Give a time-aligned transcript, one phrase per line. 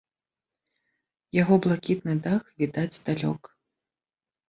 [1.41, 3.41] Яго блакітны дах відаць здалёк.